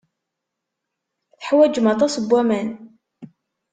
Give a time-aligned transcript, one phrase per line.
[1.39, 2.69] Teḥwajem aṭas n waman.